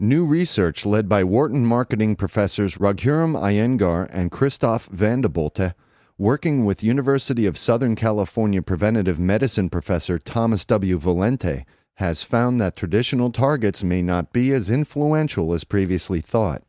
New 0.00 0.24
research 0.24 0.86
led 0.86 1.08
by 1.08 1.24
Wharton 1.24 1.66
marketing 1.66 2.14
professors 2.14 2.76
Raghuram 2.76 3.34
Iyengar 3.34 4.08
and 4.12 4.30
Christoph 4.30 4.86
van 4.86 5.22
de 5.22 5.28
Bulte, 5.28 5.74
working 6.16 6.64
with 6.64 6.84
University 6.84 7.46
of 7.46 7.58
Southern 7.58 7.96
California 7.96 8.62
preventive 8.62 9.18
medicine 9.18 9.68
professor 9.68 10.16
Thomas 10.16 10.64
W. 10.66 11.00
Valente, 11.00 11.64
has 11.94 12.22
found 12.22 12.60
that 12.60 12.76
traditional 12.76 13.32
targets 13.32 13.82
may 13.82 14.00
not 14.00 14.32
be 14.32 14.52
as 14.52 14.70
influential 14.70 15.52
as 15.52 15.64
previously 15.64 16.20
thought. 16.20 16.62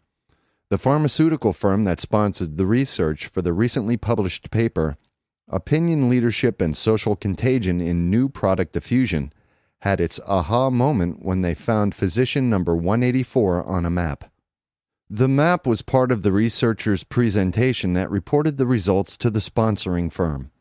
The 0.71 0.79
pharmaceutical 0.79 1.53
firm 1.53 1.83
that 1.83 1.99
sponsored 1.99 2.57
the 2.57 2.65
research 2.65 3.27
for 3.27 3.43
the 3.43 3.53
recently 3.53 3.95
published 3.95 4.49
paper 4.49 4.97
Opinion 5.47 6.09
Leadership 6.09 6.59
and 6.59 6.75
Social 6.75 7.15
Contagion 7.15 7.79
in 7.79 8.09
New 8.09 8.27
Product 8.27 8.73
Diffusion 8.73 9.31
had 9.79 10.01
its 10.01 10.19
aha 10.27 10.69
moment 10.69 11.23
when 11.23 11.41
they 11.41 11.53
found 11.53 11.95
physician 11.95 12.49
number 12.49 12.75
184 12.75 13.63
on 13.63 13.85
a 13.85 13.89
map. 13.89 14.31
The 15.09 15.27
map 15.27 15.65
was 15.65 15.81
part 15.81 16.11
of 16.11 16.21
the 16.21 16.31
researcher's 16.31 17.03
presentation 17.03 17.93
that 17.93 18.11
reported 18.11 18.57
the 18.57 18.67
results 18.67 19.17
to 19.17 19.29
the 19.29 19.39
sponsoring 19.39 20.11
firm. 20.11 20.51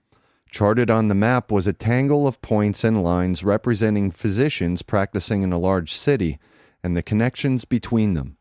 Charted 0.50 0.88
on 0.88 1.08
the 1.08 1.14
map 1.14 1.52
was 1.52 1.66
a 1.66 1.72
tangle 1.72 2.26
of 2.26 2.40
points 2.40 2.82
and 2.82 3.02
lines 3.02 3.44
representing 3.44 4.10
physicians 4.10 4.82
practicing 4.82 5.42
in 5.42 5.52
a 5.52 5.58
large 5.58 5.92
city 5.92 6.38
and 6.82 6.96
the 6.96 7.02
connections 7.02 7.64
between 7.66 8.14
them. 8.14 8.38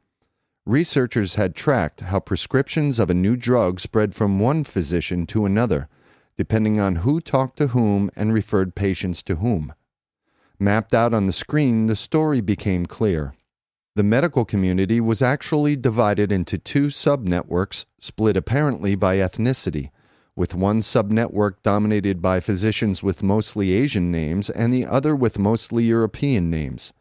Researchers 0.65 1.35
had 1.35 1.55
tracked 1.55 2.01
how 2.01 2.19
prescriptions 2.19 2.99
of 2.99 3.09
a 3.09 3.13
new 3.13 3.35
drug 3.35 3.79
spread 3.79 4.15
from 4.15 4.39
one 4.39 4.63
physician 4.63 5.25
to 5.27 5.45
another 5.45 5.89
depending 6.37 6.79
on 6.79 6.97
who 6.97 7.19
talked 7.19 7.57
to 7.57 7.67
whom 7.67 8.09
and 8.15 8.31
referred 8.31 8.75
patients 8.75 9.21
to 9.23 9.37
whom. 9.37 9.73
Mapped 10.59 10.93
out 10.93 11.13
on 11.13 11.27
the 11.27 11.33
screen, 11.33 11.85
the 11.85 11.95
story 11.95 12.41
became 12.41 12.85
clear. 12.85 13.35
The 13.95 14.03
medical 14.03 14.45
community 14.45 14.99
was 14.99 15.21
actually 15.21 15.75
divided 15.75 16.31
into 16.31 16.57
two 16.57 16.87
subnetworks, 16.87 17.85
split 17.99 18.35
apparently 18.35 18.95
by 18.95 19.17
ethnicity, 19.17 19.91
with 20.35 20.55
one 20.55 20.79
subnetwork 20.79 21.63
dominated 21.63 22.21
by 22.21 22.39
physicians 22.39 23.03
with 23.03 23.23
mostly 23.23 23.73
Asian 23.73 24.11
names 24.11 24.49
and 24.49 24.73
the 24.73 24.85
other 24.85 25.15
with 25.15 25.39
mostly 25.39 25.83
European 25.85 26.49
names. 26.49 26.93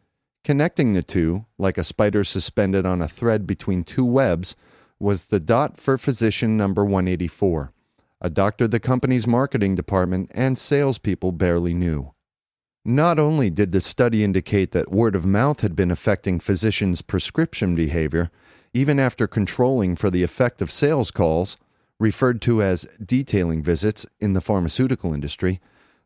Connecting 0.43 0.93
the 0.93 1.03
two, 1.03 1.45
like 1.57 1.77
a 1.77 1.83
spider 1.83 2.23
suspended 2.23 2.85
on 2.85 3.01
a 3.01 3.07
thread 3.07 3.45
between 3.45 3.83
two 3.83 4.05
webs, 4.05 4.55
was 4.99 5.25
the 5.25 5.39
dot 5.39 5.77
for 5.77 5.97
physician 5.97 6.57
number 6.57 6.83
184 6.83 7.73
a 8.19 8.29
doctor 8.29 8.67
the 8.67 8.79
company's 8.79 9.27
marketing 9.27 9.75
department 9.75 10.31
and 10.33 10.57
salespeople 10.57 11.31
barely 11.31 11.73
knew. 11.73 12.13
Not 12.89 13.19
only 13.19 13.49
did 13.49 13.73
the 13.73 13.81
study 13.81 14.23
indicate 14.23 14.71
that 14.71 14.93
word 14.93 15.13
of 15.13 15.25
mouth 15.25 15.59
had 15.59 15.75
been 15.75 15.91
affecting 15.91 16.39
physicians' 16.39 17.01
prescription 17.01 17.75
behavior, 17.75 18.31
even 18.73 18.97
after 18.97 19.27
controlling 19.27 19.97
for 19.97 20.09
the 20.09 20.23
effect 20.23 20.61
of 20.61 20.71
sales 20.71 21.11
calls, 21.11 21.57
referred 21.99 22.41
to 22.43 22.63
as 22.63 22.83
detailing 23.05 23.61
visits 23.61 24.05
in 24.21 24.31
the 24.31 24.39
pharmaceutical 24.39 25.13
industry, 25.13 25.59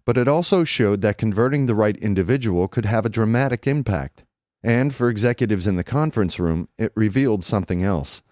but 0.07 0.17
it 0.17 0.27
also 0.27 0.63
showed 0.63 1.01
that 1.01 1.19
converting 1.19 1.67
the 1.67 1.75
right 1.75 1.97
individual 1.97 2.67
could 2.67 2.85
have 2.85 3.05
a 3.05 3.09
dramatic 3.09 3.67
impact. 3.67 4.23
And 4.63 4.91
for 4.91 5.07
executives 5.07 5.67
in 5.67 5.75
the 5.75 5.83
conference 5.83 6.39
room, 6.39 6.67
it 6.79 6.91
revealed 6.95 7.43
something 7.43 7.83
else 7.83 8.23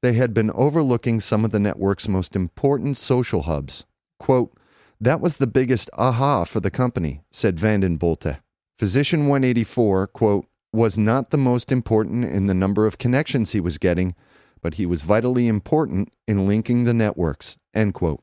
they 0.00 0.14
had 0.14 0.32
been 0.32 0.50
overlooking 0.52 1.20
some 1.20 1.44
of 1.44 1.50
the 1.50 1.60
network's 1.60 2.08
most 2.08 2.34
important 2.34 2.96
social 2.96 3.42
hubs. 3.42 3.84
Quote, 4.18 4.57
that 5.00 5.20
was 5.20 5.36
the 5.36 5.46
biggest 5.46 5.90
aha 5.96 6.44
for 6.44 6.60
the 6.60 6.70
company, 6.70 7.22
said 7.30 7.58
Van 7.58 7.80
den 7.80 7.98
Bulte. 7.98 8.38
Physician 8.78 9.26
184, 9.26 10.06
quote, 10.08 10.46
was 10.72 10.98
not 10.98 11.30
the 11.30 11.38
most 11.38 11.72
important 11.72 12.24
in 12.24 12.46
the 12.46 12.54
number 12.54 12.86
of 12.86 12.98
connections 12.98 13.52
he 13.52 13.60
was 13.60 13.78
getting, 13.78 14.14
but 14.60 14.74
he 14.74 14.86
was 14.86 15.02
vitally 15.02 15.48
important 15.48 16.12
in 16.26 16.46
linking 16.46 16.84
the 16.84 16.94
networks, 16.94 17.56
end 17.74 17.94
quote. 17.94 18.22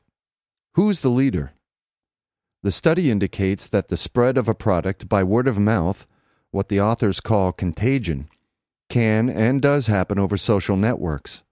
Who's 0.74 1.00
the 1.00 1.08
leader? 1.08 1.52
The 2.62 2.70
study 2.70 3.10
indicates 3.10 3.68
that 3.68 3.88
the 3.88 3.96
spread 3.96 4.36
of 4.36 4.48
a 4.48 4.54
product 4.54 5.08
by 5.08 5.22
word 5.22 5.48
of 5.48 5.58
mouth, 5.58 6.06
what 6.50 6.68
the 6.68 6.80
authors 6.80 7.20
call 7.20 7.52
contagion, 7.52 8.28
can 8.88 9.28
and 9.28 9.60
does 9.60 9.88
happen 9.88 10.18
over 10.18 10.36
social 10.36 10.76
networks. 10.76 11.42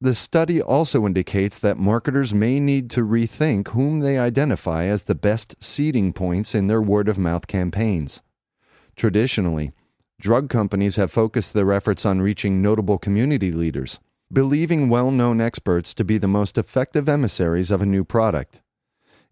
The 0.00 0.14
study 0.14 0.60
also 0.60 1.06
indicates 1.06 1.58
that 1.58 1.78
marketers 1.78 2.34
may 2.34 2.60
need 2.60 2.90
to 2.90 3.02
rethink 3.02 3.68
whom 3.68 4.00
they 4.00 4.18
identify 4.18 4.84
as 4.84 5.04
the 5.04 5.14
best 5.14 5.62
seeding 5.62 6.12
points 6.12 6.54
in 6.54 6.66
their 6.66 6.82
word 6.82 7.08
of 7.08 7.18
mouth 7.18 7.46
campaigns. 7.46 8.20
Traditionally, 8.96 9.72
drug 10.20 10.48
companies 10.48 10.96
have 10.96 11.10
focused 11.10 11.54
their 11.54 11.72
efforts 11.72 12.04
on 12.04 12.20
reaching 12.20 12.60
notable 12.60 12.98
community 12.98 13.52
leaders, 13.52 14.00
believing 14.32 14.88
well 14.88 15.10
known 15.10 15.40
experts 15.40 15.94
to 15.94 16.04
be 16.04 16.18
the 16.18 16.28
most 16.28 16.58
effective 16.58 17.08
emissaries 17.08 17.70
of 17.70 17.80
a 17.80 17.86
new 17.86 18.04
product. 18.04 18.60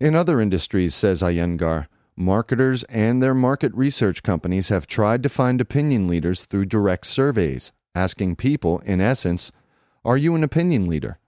In 0.00 0.14
other 0.14 0.40
industries, 0.40 0.94
says 0.94 1.22
Iyengar, 1.22 1.86
marketers 2.16 2.82
and 2.84 3.22
their 3.22 3.34
market 3.34 3.72
research 3.74 4.22
companies 4.22 4.68
have 4.68 4.86
tried 4.86 5.22
to 5.22 5.28
find 5.28 5.60
opinion 5.60 6.08
leaders 6.08 6.44
through 6.44 6.66
direct 6.66 7.06
surveys, 7.06 7.72
asking 7.94 8.36
people, 8.36 8.80
in 8.80 9.00
essence, 9.00 9.52
are 10.04 10.16
you 10.16 10.34
an 10.34 10.42
opinion 10.42 10.86
leader? 10.86 11.18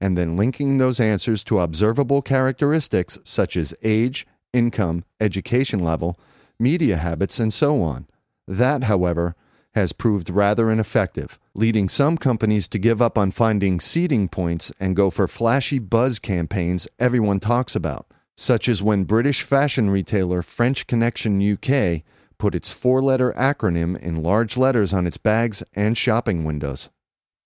And 0.00 0.18
then 0.18 0.36
linking 0.36 0.78
those 0.78 1.00
answers 1.00 1.44
to 1.44 1.60
observable 1.60 2.22
characteristics 2.22 3.18
such 3.24 3.56
as 3.56 3.74
age, 3.82 4.26
income, 4.52 5.04
education 5.20 5.80
level, 5.80 6.18
media 6.58 6.96
habits, 6.96 7.38
and 7.38 7.52
so 7.52 7.82
on. 7.82 8.06
That, 8.48 8.84
however, 8.84 9.34
has 9.74 9.92
proved 9.92 10.30
rather 10.30 10.70
ineffective, 10.70 11.38
leading 11.54 11.88
some 11.88 12.16
companies 12.16 12.66
to 12.68 12.78
give 12.78 13.02
up 13.02 13.18
on 13.18 13.30
finding 13.30 13.78
seeding 13.78 14.28
points 14.28 14.72
and 14.80 14.96
go 14.96 15.10
for 15.10 15.28
flashy 15.28 15.78
buzz 15.78 16.18
campaigns 16.18 16.88
everyone 16.98 17.38
talks 17.38 17.76
about, 17.76 18.06
such 18.34 18.68
as 18.68 18.82
when 18.82 19.04
British 19.04 19.42
fashion 19.42 19.90
retailer 19.90 20.42
French 20.42 20.86
Connection 20.86 21.40
UK 21.40 22.02
put 22.38 22.54
its 22.54 22.70
four 22.70 23.02
letter 23.02 23.32
acronym 23.36 23.98
in 24.00 24.22
large 24.22 24.56
letters 24.56 24.92
on 24.92 25.06
its 25.06 25.18
bags 25.18 25.62
and 25.74 25.96
shopping 25.96 26.44
windows. 26.44 26.88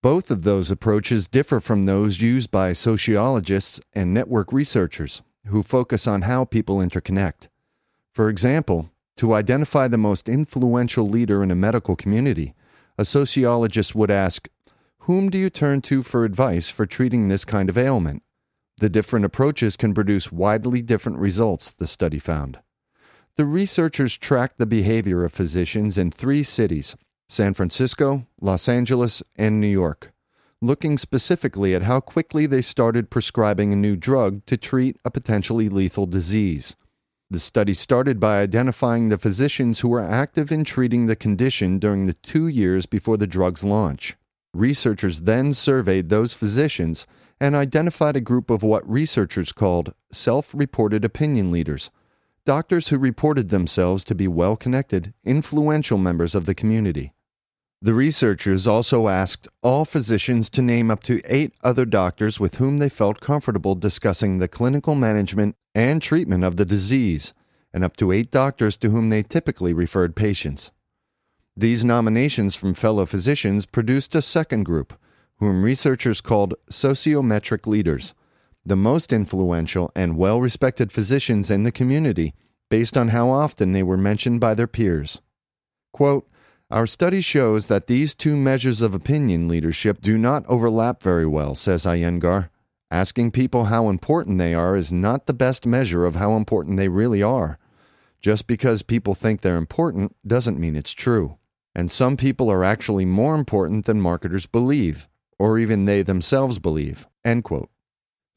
Both 0.02 0.30
of 0.30 0.44
those 0.44 0.70
approaches 0.70 1.28
differ 1.28 1.60
from 1.60 1.82
those 1.82 2.22
used 2.22 2.50
by 2.50 2.72
sociologists 2.72 3.82
and 3.92 4.14
network 4.14 4.50
researchers 4.50 5.20
who 5.46 5.62
focus 5.62 6.06
on 6.06 6.22
how 6.22 6.46
people 6.46 6.78
interconnect. 6.78 7.48
For 8.14 8.30
example, 8.30 8.90
to 9.16 9.34
identify 9.34 9.88
the 9.88 9.98
most 9.98 10.26
influential 10.26 11.06
leader 11.06 11.42
in 11.42 11.50
a 11.50 11.54
medical 11.54 11.96
community, 11.96 12.54
a 12.96 13.04
sociologist 13.04 13.94
would 13.94 14.10
ask, 14.10 14.48
Whom 15.00 15.28
do 15.28 15.36
you 15.36 15.50
turn 15.50 15.82
to 15.82 16.02
for 16.02 16.24
advice 16.24 16.70
for 16.70 16.86
treating 16.86 17.28
this 17.28 17.44
kind 17.44 17.68
of 17.68 17.76
ailment? 17.76 18.22
The 18.78 18.88
different 18.88 19.26
approaches 19.26 19.76
can 19.76 19.92
produce 19.92 20.32
widely 20.32 20.80
different 20.80 21.18
results, 21.18 21.70
the 21.70 21.86
study 21.86 22.18
found. 22.18 22.60
The 23.36 23.44
researchers 23.44 24.16
tracked 24.16 24.56
the 24.56 24.64
behavior 24.64 25.24
of 25.24 25.32
physicians 25.34 25.98
in 25.98 26.10
three 26.10 26.42
cities 26.42 26.96
San 27.30 27.54
Francisco, 27.54 28.26
Los 28.40 28.68
Angeles, 28.68 29.22
and 29.36 29.60
New 29.60 29.68
York, 29.68 30.12
looking 30.60 30.98
specifically 30.98 31.76
at 31.76 31.84
how 31.84 32.00
quickly 32.00 32.44
they 32.44 32.60
started 32.60 33.08
prescribing 33.08 33.72
a 33.72 33.76
new 33.76 33.94
drug 33.94 34.44
to 34.46 34.56
treat 34.56 34.96
a 35.04 35.12
potentially 35.12 35.68
lethal 35.68 36.06
disease. 36.06 36.74
The 37.30 37.38
study 37.38 37.72
started 37.72 38.18
by 38.18 38.40
identifying 38.40 39.10
the 39.10 39.16
physicians 39.16 39.78
who 39.78 39.86
were 39.86 40.00
active 40.00 40.50
in 40.50 40.64
treating 40.64 41.06
the 41.06 41.14
condition 41.14 41.78
during 41.78 42.06
the 42.06 42.14
two 42.14 42.48
years 42.48 42.86
before 42.86 43.16
the 43.16 43.28
drug's 43.28 43.62
launch. 43.62 44.16
Researchers 44.52 45.20
then 45.20 45.54
surveyed 45.54 46.08
those 46.08 46.34
physicians 46.34 47.06
and 47.38 47.54
identified 47.54 48.16
a 48.16 48.20
group 48.20 48.50
of 48.50 48.64
what 48.64 48.90
researchers 48.90 49.52
called 49.52 49.94
self 50.10 50.52
reported 50.52 51.04
opinion 51.04 51.52
leaders, 51.52 51.92
doctors 52.44 52.88
who 52.88 52.98
reported 52.98 53.50
themselves 53.50 54.02
to 54.02 54.16
be 54.16 54.26
well 54.26 54.56
connected, 54.56 55.14
influential 55.24 55.96
members 55.96 56.34
of 56.34 56.44
the 56.44 56.56
community. 56.56 57.12
The 57.82 57.94
researchers 57.94 58.66
also 58.66 59.08
asked 59.08 59.48
all 59.62 59.86
physicians 59.86 60.50
to 60.50 60.60
name 60.60 60.90
up 60.90 61.02
to 61.04 61.22
eight 61.24 61.54
other 61.64 61.86
doctors 61.86 62.38
with 62.38 62.56
whom 62.56 62.76
they 62.76 62.90
felt 62.90 63.20
comfortable 63.20 63.74
discussing 63.74 64.36
the 64.36 64.48
clinical 64.48 64.94
management 64.94 65.56
and 65.74 66.02
treatment 66.02 66.44
of 66.44 66.56
the 66.56 66.66
disease, 66.66 67.32
and 67.72 67.82
up 67.82 67.96
to 67.96 68.12
eight 68.12 68.30
doctors 68.30 68.76
to 68.76 68.90
whom 68.90 69.08
they 69.08 69.22
typically 69.22 69.72
referred 69.72 70.14
patients. 70.14 70.72
These 71.56 71.82
nominations 71.82 72.54
from 72.54 72.74
fellow 72.74 73.06
physicians 73.06 73.64
produced 73.64 74.14
a 74.14 74.20
second 74.20 74.64
group, 74.64 74.92
whom 75.38 75.62
researchers 75.62 76.20
called 76.20 76.54
sociometric 76.70 77.66
leaders, 77.66 78.14
the 78.62 78.76
most 78.76 79.10
influential 79.10 79.90
and 79.96 80.18
well 80.18 80.38
respected 80.38 80.92
physicians 80.92 81.50
in 81.50 81.62
the 81.62 81.72
community 81.72 82.34
based 82.68 82.96
on 82.98 83.08
how 83.08 83.30
often 83.30 83.72
they 83.72 83.82
were 83.82 83.96
mentioned 83.96 84.38
by 84.38 84.52
their 84.52 84.66
peers. 84.66 85.22
Quote, 85.92 86.28
our 86.70 86.86
study 86.86 87.20
shows 87.20 87.66
that 87.66 87.88
these 87.88 88.14
two 88.14 88.36
measures 88.36 88.80
of 88.80 88.94
opinion 88.94 89.48
leadership 89.48 90.00
do 90.00 90.16
not 90.16 90.46
overlap 90.46 91.02
very 91.02 91.26
well, 91.26 91.54
says 91.54 91.84
Iyengar. 91.84 92.48
Asking 92.92 93.32
people 93.32 93.64
how 93.64 93.88
important 93.88 94.38
they 94.38 94.54
are 94.54 94.76
is 94.76 94.92
not 94.92 95.26
the 95.26 95.34
best 95.34 95.66
measure 95.66 96.04
of 96.04 96.14
how 96.14 96.36
important 96.36 96.76
they 96.76 96.88
really 96.88 97.22
are. 97.22 97.58
Just 98.20 98.46
because 98.46 98.82
people 98.82 99.14
think 99.14 99.40
they're 99.40 99.56
important 99.56 100.14
doesn't 100.26 100.60
mean 100.60 100.76
it's 100.76 100.92
true. 100.92 101.38
And 101.74 101.90
some 101.90 102.16
people 102.16 102.50
are 102.50 102.64
actually 102.64 103.04
more 103.04 103.34
important 103.34 103.86
than 103.86 104.00
marketers 104.00 104.46
believe, 104.46 105.08
or 105.38 105.58
even 105.58 105.84
they 105.84 106.02
themselves 106.02 106.58
believe. 106.58 107.06
End 107.24 107.44
quote. 107.44 107.70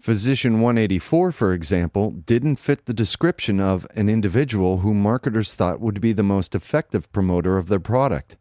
Physician 0.03 0.59
184, 0.59 1.31
for 1.31 1.53
example, 1.53 2.11
didn't 2.11 2.57
fit 2.57 2.87
the 2.87 2.93
description 2.93 3.61
of 3.61 3.87
an 3.95 4.09
individual 4.09 4.79
who 4.79 4.93
marketers 4.93 5.55
thought 5.55 5.79
would 5.79 6.01
be 6.01 6.11
the 6.11 6.21
most 6.21 6.53
effective 6.53 7.09
promoter 7.13 7.55
of 7.57 7.69
their 7.69 7.79
product, 7.79 8.35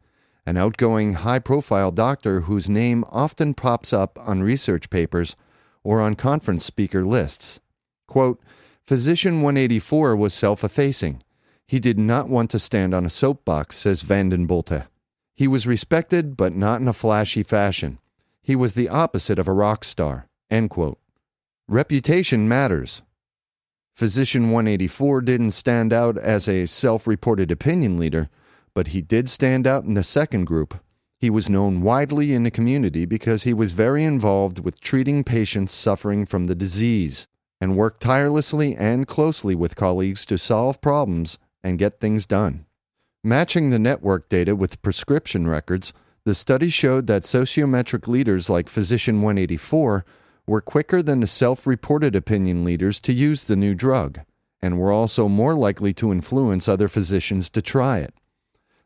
an 0.44 0.56
outgoing, 0.56 1.12
high 1.12 1.38
profile 1.38 1.92
doctor 1.92 2.40
whose 2.40 2.68
name 2.68 3.04
often 3.12 3.54
pops 3.54 3.92
up 3.92 4.18
on 4.18 4.42
research 4.42 4.90
papers 4.90 5.36
or 5.84 6.00
on 6.00 6.16
conference 6.16 6.64
speaker 6.64 7.04
lists. 7.04 7.60
Quote, 8.08 8.40
Physician 8.84 9.34
184 9.34 10.16
was 10.16 10.34
self 10.34 10.64
effacing. 10.64 11.22
He 11.64 11.78
did 11.78 11.96
not 11.96 12.28
want 12.28 12.50
to 12.50 12.58
stand 12.58 12.92
on 12.92 13.06
a 13.06 13.08
soapbox, 13.08 13.76
says 13.76 14.02
Vanden 14.02 14.48
Bulte. 14.48 14.88
He 15.32 15.46
was 15.46 15.64
respected, 15.68 16.36
but 16.36 16.56
not 16.56 16.80
in 16.80 16.88
a 16.88 16.92
flashy 16.92 17.44
fashion. 17.44 18.00
He 18.42 18.56
was 18.56 18.74
the 18.74 18.88
opposite 18.88 19.38
of 19.38 19.46
a 19.46 19.52
rock 19.52 19.84
star. 19.84 20.26
End 20.50 20.68
quote. 20.68 20.98
Reputation 21.68 22.48
matters. 22.48 23.02
Physician 23.94 24.50
184 24.50 25.20
didn't 25.20 25.52
stand 25.52 25.92
out 25.92 26.18
as 26.18 26.48
a 26.48 26.66
self 26.66 27.06
reported 27.06 27.52
opinion 27.52 27.98
leader, 27.98 28.28
but 28.74 28.88
he 28.88 29.00
did 29.00 29.30
stand 29.30 29.66
out 29.66 29.84
in 29.84 29.94
the 29.94 30.02
second 30.02 30.44
group. 30.44 30.80
He 31.18 31.30
was 31.30 31.48
known 31.48 31.82
widely 31.82 32.32
in 32.32 32.42
the 32.42 32.50
community 32.50 33.06
because 33.06 33.44
he 33.44 33.54
was 33.54 33.74
very 33.74 34.02
involved 34.02 34.58
with 34.58 34.80
treating 34.80 35.22
patients 35.22 35.72
suffering 35.72 36.26
from 36.26 36.46
the 36.46 36.56
disease 36.56 37.28
and 37.60 37.76
worked 37.76 38.02
tirelessly 38.02 38.74
and 38.74 39.06
closely 39.06 39.54
with 39.54 39.76
colleagues 39.76 40.26
to 40.26 40.38
solve 40.38 40.80
problems 40.80 41.38
and 41.62 41.78
get 41.78 42.00
things 42.00 42.26
done. 42.26 42.66
Matching 43.22 43.70
the 43.70 43.78
network 43.78 44.28
data 44.28 44.56
with 44.56 44.82
prescription 44.82 45.46
records, 45.46 45.92
the 46.24 46.34
study 46.34 46.68
showed 46.68 47.06
that 47.06 47.22
sociometric 47.22 48.08
leaders 48.08 48.50
like 48.50 48.68
Physician 48.68 49.22
184 49.22 50.04
were 50.46 50.60
quicker 50.60 51.02
than 51.02 51.20
the 51.20 51.26
self 51.26 51.66
reported 51.66 52.16
opinion 52.16 52.64
leaders 52.64 52.98
to 53.00 53.12
use 53.12 53.44
the 53.44 53.56
new 53.56 53.74
drug, 53.74 54.20
and 54.60 54.78
were 54.78 54.92
also 54.92 55.28
more 55.28 55.54
likely 55.54 55.92
to 55.94 56.12
influence 56.12 56.68
other 56.68 56.88
physicians 56.88 57.48
to 57.50 57.62
try 57.62 57.98
it. 57.98 58.14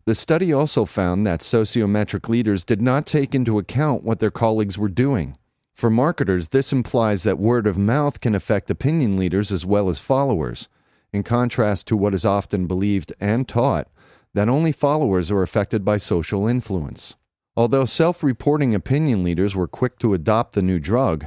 The 0.04 0.14
study 0.14 0.52
also 0.52 0.84
found 0.84 1.26
that 1.26 1.40
sociometric 1.40 2.28
leaders 2.28 2.62
did 2.62 2.80
not 2.80 3.06
take 3.06 3.34
into 3.34 3.58
account 3.58 4.04
what 4.04 4.20
their 4.20 4.30
colleagues 4.30 4.78
were 4.78 4.88
doing. 4.88 5.36
For 5.74 5.90
marketers, 5.90 6.48
this 6.48 6.72
implies 6.72 7.24
that 7.24 7.38
word 7.38 7.66
of 7.66 7.76
mouth 7.76 8.20
can 8.20 8.34
affect 8.34 8.70
opinion 8.70 9.16
leaders 9.16 9.50
as 9.50 9.66
well 9.66 9.88
as 9.88 9.98
followers, 9.98 10.68
in 11.12 11.22
contrast 11.22 11.86
to 11.88 11.96
what 11.96 12.14
is 12.14 12.24
often 12.24 12.66
believed 12.66 13.12
and 13.20 13.48
taught 13.48 13.88
that 14.32 14.48
only 14.48 14.70
followers 14.70 15.30
are 15.30 15.42
affected 15.42 15.84
by 15.84 15.96
social 15.96 16.46
influence. 16.46 17.16
Although 17.56 17.86
self 17.86 18.22
reporting 18.22 18.74
opinion 18.74 19.24
leaders 19.24 19.56
were 19.56 19.66
quick 19.66 19.98
to 20.00 20.12
adopt 20.12 20.54
the 20.54 20.62
new 20.62 20.78
drug, 20.78 21.26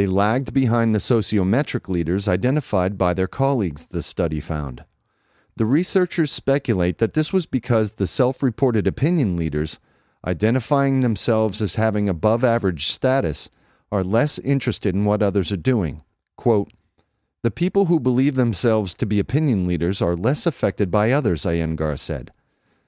they 0.00 0.06
lagged 0.06 0.54
behind 0.54 0.94
the 0.94 0.98
sociometric 0.98 1.86
leaders 1.86 2.26
identified 2.26 2.96
by 2.96 3.12
their 3.12 3.28
colleagues, 3.28 3.88
the 3.88 4.02
study 4.02 4.40
found. 4.40 4.82
The 5.56 5.66
researchers 5.66 6.32
speculate 6.32 6.96
that 6.96 7.12
this 7.12 7.34
was 7.34 7.44
because 7.44 7.92
the 7.92 8.06
self 8.06 8.42
reported 8.42 8.86
opinion 8.86 9.36
leaders, 9.36 9.78
identifying 10.26 11.02
themselves 11.02 11.60
as 11.60 11.74
having 11.74 12.08
above 12.08 12.42
average 12.42 12.86
status, 12.86 13.50
are 13.92 14.02
less 14.02 14.38
interested 14.38 14.94
in 14.94 15.04
what 15.04 15.22
others 15.22 15.52
are 15.52 15.58
doing. 15.58 16.00
Quote, 16.34 16.72
the 17.42 17.50
people 17.50 17.84
who 17.84 18.00
believe 18.00 18.36
themselves 18.36 18.94
to 18.94 19.04
be 19.04 19.18
opinion 19.18 19.66
leaders 19.66 20.00
are 20.00 20.16
less 20.16 20.46
affected 20.46 20.90
by 20.90 21.10
others, 21.10 21.42
Iyengar 21.42 21.98
said. 21.98 22.32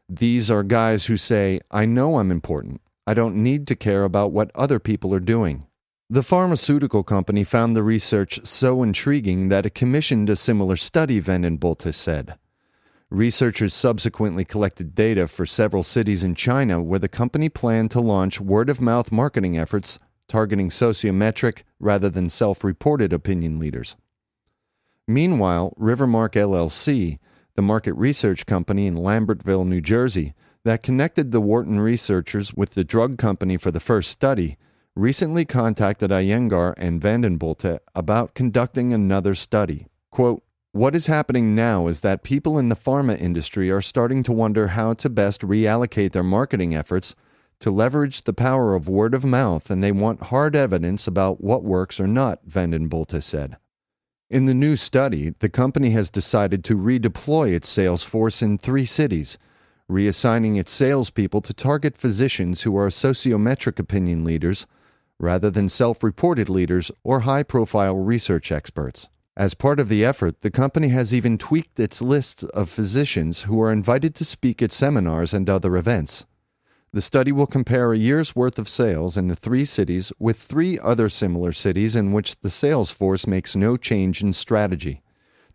These 0.09 0.51
are 0.51 0.63
guys 0.63 1.05
who 1.05 1.19
say, 1.19 1.61
I 1.71 1.85
know 1.85 2.17
I'm 2.17 2.31
important. 2.31 2.81
I 3.07 3.13
don't 3.13 3.37
need 3.37 3.67
to 3.67 3.77
care 3.77 4.05
about 4.05 4.33
what 4.33 4.51
other 4.55 4.79
people 4.79 5.15
are 5.15 5.21
doing. 5.21 5.67
The 6.13 6.23
pharmaceutical 6.23 7.05
company 7.05 7.43
found 7.43 7.75
the 7.75 7.83
research 7.83 8.45
so 8.45 8.83
intriguing 8.83 9.49
that 9.49 9.65
it 9.65 9.75
commissioned 9.75 10.29
a 10.29 10.37
similar 10.37 10.77
study, 10.77 11.21
Vanden 11.21 11.57
Bulte 11.57 11.95
said. 11.95 12.35
Researchers 13.09 13.73
subsequently 13.73 14.45
collected 14.45 14.95
data 14.95 15.27
for 15.27 15.47
several 15.47 15.83
cities 15.83 16.23
in 16.23 16.35
China 16.35 16.83
where 16.83 16.99
the 16.99 17.09
company 17.09 17.49
planned 17.49 17.91
to 17.93 18.01
launch 18.01 18.43
word 18.43 18.69
of 18.69 18.79
mouth 18.79 19.11
marketing 19.11 19.57
efforts 19.57 19.99
targeting 20.29 20.69
sociometric 20.69 21.63
rather 21.81 22.11
than 22.11 22.29
self 22.29 22.63
reported 22.63 23.15
opinion 23.15 23.59
leaders. 23.59 23.97
Meanwhile, 25.09 25.73
Rivermark 25.81 26.33
LLC, 26.35 27.21
the 27.55 27.63
market 27.63 27.95
research 27.95 28.45
company 28.45 28.87
in 28.87 28.97
Lambertville, 28.97 29.67
New 29.67 29.81
Jersey, 29.81 30.35
that 30.63 30.83
connected 30.83 31.33
the 31.33 31.41
Wharton 31.41 31.81
researchers 31.81 32.53
with 32.53 32.73
the 32.73 32.85
drug 32.85 33.17
company 33.17 33.57
for 33.57 33.71
the 33.71 33.81
first 33.81 34.11
study, 34.11 34.59
recently 34.95 35.45
contacted 35.45 36.11
Iyengar 36.11 36.75
and 36.77 37.01
Vanden 37.01 37.39
Bulte 37.39 37.79
about 37.95 38.35
conducting 38.35 38.93
another 38.93 39.35
study. 39.35 39.87
Quote, 40.11 40.43
what 40.73 40.95
is 40.95 41.07
happening 41.07 41.55
now 41.55 41.87
is 41.87 42.01
that 42.01 42.23
people 42.23 42.59
in 42.59 42.69
the 42.69 42.77
pharma 42.77 43.19
industry 43.19 43.71
are 43.71 43.83
starting 43.83 44.23
to 44.23 44.33
wonder 44.33 44.69
how 44.69 44.95
to 44.95 45.09
best 45.09 45.43
reallocate 45.43 46.13
their 46.13 46.23
marketing 46.23 46.75
efforts 46.75 47.15
to 47.61 47.71
leverage 47.71 48.23
the 48.23 48.33
power 48.33 48.75
of 48.75 48.89
word 48.89 49.15
of 49.15 49.25
mouth, 49.25 49.71
and 49.71 49.83
they 49.83 49.93
want 49.93 50.25
hard 50.25 50.57
evidence 50.57 51.07
about 51.07 51.43
what 51.43 51.63
works 51.63 52.01
or 52.01 52.07
not, 52.07 52.41
Vanden 52.45 52.89
Bulte 52.89 53.23
said. 53.23 53.57
In 54.31 54.47
the 54.47 54.55
new 54.55 54.77
study, 54.77 55.35
the 55.39 55.51
company 55.51 55.91
has 55.91 56.11
decided 56.11 56.65
to 56.65 56.77
redeploy 56.77 57.53
its 57.55 57.69
sales 57.69 58.03
force 58.03 58.43
in 58.43 58.59
three 58.59 58.87
cities, 58.87 59.39
reassigning 59.91 60.59
its 60.59 60.73
salespeople 60.73 61.43
to 61.43 61.55
target 61.55 61.97
physicians 61.97 62.63
who 62.63 62.77
are 62.77 62.89
sociometric 62.89 63.79
opinion 63.79 64.25
leaders 64.25 64.67
rather 65.19 65.51
than 65.51 65.69
self 65.69 66.03
reported 66.03 66.49
leaders 66.49 66.91
or 67.05 67.21
high 67.21 67.43
profile 67.43 67.97
research 67.97 68.51
experts. 68.51 69.09
As 69.37 69.55
part 69.55 69.81
of 69.81 69.89
the 69.89 70.05
effort, 70.05 70.43
the 70.43 70.51
company 70.51 70.89
has 70.89 71.15
even 71.15 71.39
tweaked 71.39 71.81
its 71.81 72.03
list 72.03 72.45
of 72.53 72.69
physicians 72.69 73.43
who 73.43 73.61
are 73.63 73.73
invited 73.73 74.15
to 74.17 74.25
speak 74.25 74.61
at 74.61 74.73
seminars 74.73 75.33
and 75.33 75.49
other 75.49 75.77
events. 75.77 76.27
The 76.93 77.01
study 77.01 77.33
will 77.33 77.47
compare 77.47 77.93
a 77.93 77.99
year's 77.99 78.37
worth 78.37 78.59
of 78.59 78.69
sales 78.69 79.17
in 79.17 79.29
the 79.29 79.37
three 79.37 79.65
cities 79.65 80.13
with 80.19 80.37
three 80.37 80.79
other 80.79 81.09
similar 81.09 81.53
cities 81.53 81.97
in 81.97 82.13
which 82.13 82.41
the 82.41 82.51
sales 82.51 82.91
force 82.91 83.27
makes 83.27 83.57
no 83.57 83.79
change 83.79 84.21
in 84.21 84.35
strategy. 84.35 85.01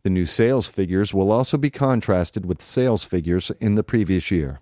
The 0.02 0.10
new 0.10 0.26
sales 0.26 0.68
figures 0.68 1.14
will 1.14 1.32
also 1.32 1.58
be 1.58 1.70
contrasted 1.70 2.48
with 2.48 2.64
sales 2.64 3.04
figures 3.04 3.52
in 3.62 3.76
the 3.76 3.84
previous 3.84 4.32
year. 4.32 4.62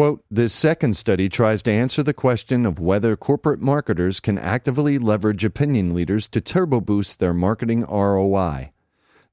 Quote, 0.00 0.24
this 0.30 0.54
second 0.54 0.96
study 0.96 1.28
tries 1.28 1.62
to 1.64 1.70
answer 1.70 2.02
the 2.02 2.14
question 2.14 2.64
of 2.64 2.80
whether 2.80 3.16
corporate 3.16 3.60
marketers 3.60 4.18
can 4.18 4.38
actively 4.38 4.98
leverage 4.98 5.44
opinion 5.44 5.92
leaders 5.92 6.26
to 6.28 6.40
turbo 6.40 6.80
boost 6.80 7.18
their 7.18 7.34
marketing 7.34 7.84
ROI. 7.84 8.72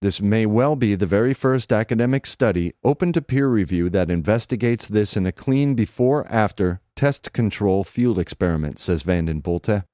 This 0.02 0.22
may 0.22 0.46
well 0.46 0.76
be 0.76 0.94
the 0.96 1.06
very 1.06 1.34
first 1.34 1.72
academic 1.72 2.26
study 2.26 2.74
open 2.84 3.14
to 3.14 3.22
peer 3.22 3.48
review 3.48 3.90
that 3.92 4.12
investigates 4.12 4.90
this 4.90 5.16
in 5.16 5.26
a 5.26 5.32
clean 5.32 5.74
before 5.74 6.30
after 6.30 6.82
test 6.98 7.32
control 7.32 7.86
field 7.86 8.20
experiment, 8.20 8.78
says 8.78 9.04
Vanden 9.04 9.42
Bulte. 9.42 9.86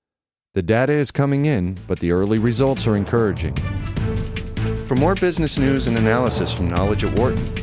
The 0.56 0.64
data 0.64 0.94
is 0.94 1.12
coming 1.12 1.46
in, 1.46 1.78
but 1.88 2.00
the 2.00 2.12
early 2.12 2.40
results 2.40 2.88
are 2.88 2.96
encouraging. 2.96 3.54
For 4.88 4.96
more 4.96 5.14
business 5.14 5.60
news 5.60 5.86
and 5.86 5.98
analysis 6.00 6.52
from 6.52 6.68
Knowledge 6.68 7.04
at 7.04 7.16
Wharton, 7.20 7.63